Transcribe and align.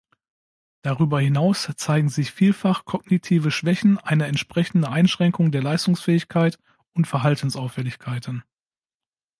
Darüber 0.81 1.19
hinaus 1.21 1.71
zeigen 1.75 2.09
sich 2.09 2.31
vielfach 2.31 2.85
kognitive 2.85 3.51
Schwächen, 3.51 3.99
eine 3.99 4.25
entsprechende 4.25 4.89
Einschränkung 4.89 5.51
der 5.51 5.61
Leistungsfähigkeit 5.61 6.57
und 6.95 7.05
Verhaltensauffälligkeiten. 7.05 8.43